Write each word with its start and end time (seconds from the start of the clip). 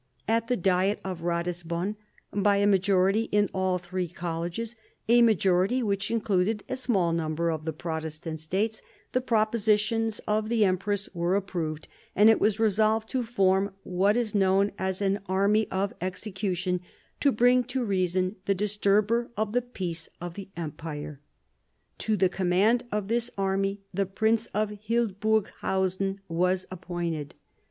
At 0.27 0.47
the 0.47 0.57
Diet 0.57 0.99
of 1.05 1.21
Eatisbon, 1.21 1.95
by 2.33 2.57
a 2.57 2.65
majority 2.65 3.25
in 3.25 3.51
all 3.53 3.77
three 3.77 4.07
colleges, 4.07 4.75
a 5.07 5.21
majority 5.21 5.83
which 5.83 6.09
in 6.09 6.21
cluded 6.21 6.63
a 6.67 6.75
small 6.75 7.13
number 7.13 7.51
of 7.51 7.65
the 7.65 7.71
Protestant 7.71 8.39
states, 8.39 8.81
the 9.11 9.21
propositions 9.21 10.17
of 10.27 10.49
the 10.49 10.65
empress 10.65 11.07
were 11.13 11.35
approved, 11.35 11.87
and 12.15 12.31
it 12.31 12.41
was 12.41 12.59
resolved 12.59 13.09
to 13.09 13.21
form 13.21 13.75
what 13.83 14.17
is 14.17 14.33
known 14.33 14.71
as 14.79 15.03
an 15.03 15.19
army 15.27 15.67
of 15.69 15.93
execution, 16.01 16.81
to 17.19 17.31
bring 17.31 17.63
to 17.65 17.85
reason 17.85 18.37
the 18.45 18.55
disturber 18.55 19.29
of 19.37 19.51
the 19.53 19.61
peace 19.61 20.09
of 20.19 20.33
the 20.33 20.49
empire. 20.57 21.21
To 21.99 22.17
the 22.17 22.27
command 22.27 22.85
of 22.91 23.07
this 23.07 23.29
army 23.37 23.81
the 23.93 24.07
Prince 24.07 24.47
of 24.47 24.71
Hildburghausen 24.71 26.21
was 26.27 26.65
appointed. 26.71 27.35